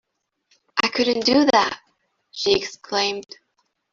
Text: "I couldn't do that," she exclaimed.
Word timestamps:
"I 0.81 0.87
couldn't 0.87 1.27
do 1.27 1.45
that," 1.45 1.79
she 2.31 2.55
exclaimed. 2.57 3.27